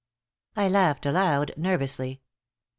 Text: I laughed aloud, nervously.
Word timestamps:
I 0.55 0.67
laughed 0.67 1.05
aloud, 1.05 1.51
nervously. 1.57 2.21